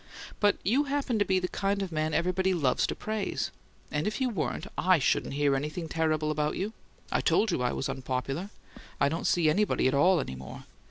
But 0.39 0.57
you 0.63 0.85
happen 0.85 1.19
to 1.19 1.25
be 1.25 1.37
the 1.37 1.47
kind 1.47 1.83
of 1.83 1.91
man 1.91 2.11
everybody 2.11 2.55
loves 2.55 2.87
to 2.87 2.95
praise. 2.95 3.51
And 3.91 4.07
if 4.07 4.19
you 4.19 4.29
weren't, 4.29 4.65
I 4.75 4.97
shouldn't 4.97 5.35
hear 5.35 5.55
anything 5.55 5.87
terrible 5.87 6.31
about 6.31 6.55
you. 6.55 6.73
I 7.11 7.21
told 7.21 7.51
you 7.51 7.61
I 7.61 7.71
was 7.73 7.87
unpopular: 7.87 8.49
I 8.99 9.09
don't 9.09 9.27
see 9.27 9.47
anybody 9.47 9.87
at 9.87 9.93
all 9.93 10.19
any 10.19 10.33
more. 10.33 10.63